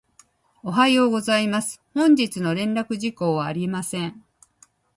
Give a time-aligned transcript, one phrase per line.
[0.63, 1.79] おはようございます。
[1.93, 4.25] 本日の連絡事項はありません。